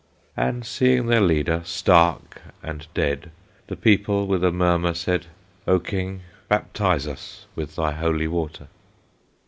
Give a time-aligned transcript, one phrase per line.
[0.35, 3.29] And seeing their leader stark and dead,
[3.67, 5.27] The people with a murmur said,
[5.67, 8.67] "O King, baptize us with thy holy water!"